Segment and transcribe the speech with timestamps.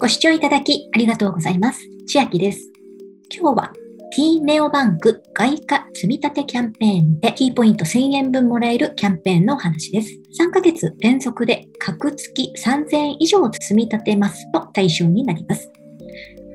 [0.00, 1.80] ご視聴いただきありがとうございます。
[2.06, 2.70] 千秋です。
[3.36, 3.72] 今日は
[4.12, 10.10] T ネオバンク外貨積立キャンペーンで T ポイント1000円分もらえるキャンペーンのお話です。
[10.40, 15.68] 3ヶ月連続で各月3000円以上積み立てますと対象になります。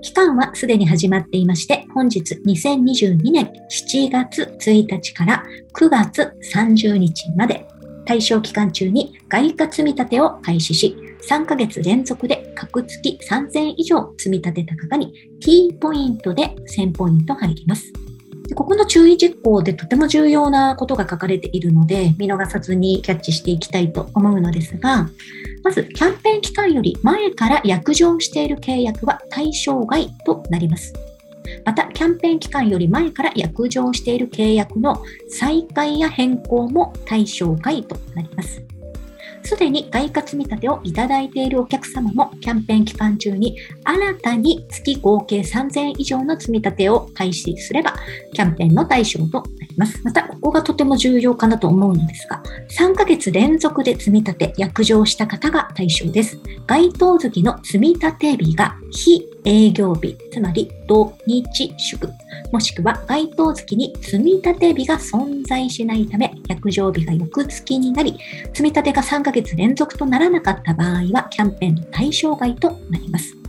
[0.01, 5.43] 期間はすでに始まっていまして、本日2022年7月1日から
[5.75, 7.67] 9月30日まで
[8.05, 10.97] 対象期間中に外貨積み立てを開始し、
[11.29, 17.91] 3ヶ月連続で各月3000以上積み立てた方に T ポイントで1000ポイント入ります。
[18.55, 25.09] ここの注意事項でとても重要なことが書かれているので、見逃さずにキャッチしていきたいと思うのですが、
[25.63, 30.93] まず、キャンペーン期間より前から約定している契約は対象外となります。
[31.65, 38.63] また、キャンペーン期間より前から約定している契約の再開や変更も対象外となります。
[39.43, 47.93] すでに外貨積み立てをいただいているお客様もキャンペーン期間中に新たに月合計3000円以上の積み立てを開始すれば
[48.33, 49.62] キャンペーンの対象となります。
[50.03, 56.39] また、ここがとても重要かなと思うのですが、3ヶ月連続で積み立て、約定した方が対象です。
[56.67, 62.09] 該当月の積み立て日が非営業日、つまり土日祝、
[62.51, 68.17] もしくは該当月に積み立て日が存在しないため、約定日が翌月になり、
[68.53, 73.42] 積み立てが3ヶ月連続とならなかった場合は、キャンペーンの対象外となります。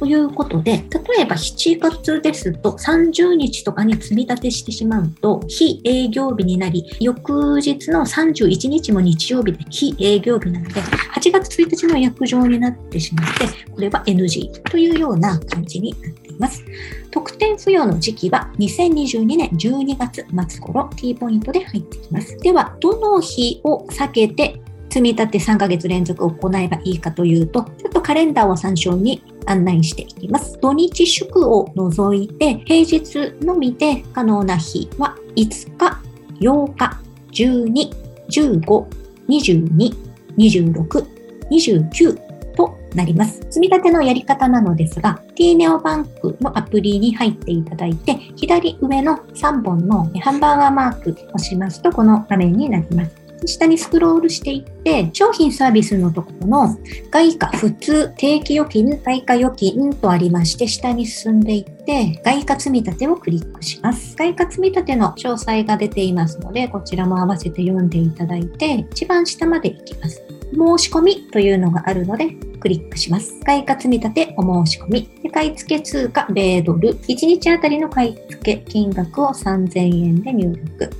[0.00, 0.80] ということで、例
[1.20, 16.64] えば7月ですと30日とかに積み立てしてしまうと、非営業日になり、翌日の31日も日曜日で非営業日なので、8月1日の約定になってしまって、これは NG というような感じになっています。
[17.10, 22.38] 特典付与の時期は2022年12月末頃 T ポイントで入ってきます。
[22.38, 30.58] では、どの日を避けて積み立て3ヶ月連続行えばいいかというと、ちょっとカレンダーを参照に案内していきます。
[30.60, 36.00] 土日祝を除いて、平日のみで可能な日は5日、
[36.40, 37.00] 8日、
[37.32, 37.90] 12、
[38.28, 38.86] 15、
[39.28, 39.94] 22、
[40.36, 41.06] 26、
[41.50, 43.40] 29となります。
[43.50, 53.19] 積み立てのやり方なのですが、t ネオバンクのアプリに入っていただいて、左上の3本のハンバーガーマークを押しますと、この画面になります。
[53.46, 56.76] 下にスクロールしていって、商品サービスのところの
[57.10, 64.16] 外貨普通定期預金、外貨預金とありまして、下に進んでいって、外貨積立をクリックします。
[64.16, 70.22] 外貨積立の詳細が出ていますので、こちらも合わせて読んでいただいて、一番下まで行きます。
[70.52, 72.30] 申し込みというのがあるので、
[72.60, 73.38] クリックします。
[73.44, 75.30] 外貨積立お申し込み。
[75.32, 76.90] 買い付け通貨米ドル。
[76.90, 80.90] 1日あたりの買い付け金額を3000円で入力。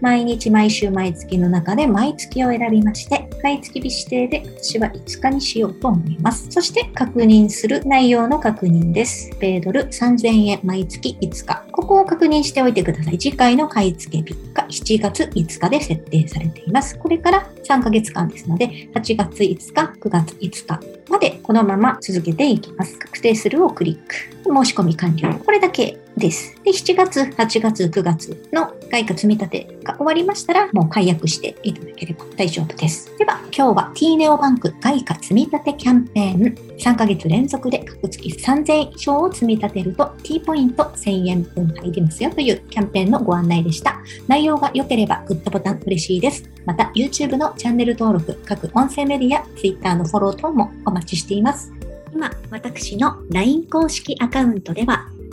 [0.00, 6.46] 毎日毎週毎月の中で毎月を選びまして、毎月日指定で私は5日にしようと思います。
[6.50, 9.30] そして確認する内容の確認です。
[9.38, 11.64] 米ドル3000円毎月5日。
[11.72, 13.18] ここを確認しておいてください。
[13.18, 16.98] 次回の買い付け日が7月5日で設定されています。
[16.98, 22.98] これから3ヶ月間ですので、8月5日、9月5日までこのまま続けていきます。
[22.98, 24.30] 確定するをクリック。
[24.42, 25.34] 申し込み完了。
[25.44, 26.54] これだけです。
[26.62, 33.10] で、7月、8月、9月の外貨積み立てが終わりましたら、もう解約していただければ大丈夫です。
[33.18, 44.00] では、今日は T ネオバンク外貨積み立てキャンペーン3ヶ月連続で各月3000円以上を積み立てると T ポイント1000円分入りますよというキャンペーンのご案内でした。
[44.28, 46.48] 内容が良ければグッドボタン嬉しいです。
[46.66, 51.72] また YouTube のチャンネル登録、各音声メディア、Twitter のフォロー等もお待ちしています。
[52.12, 55.06] 今、私の LINE 公式アカウントでは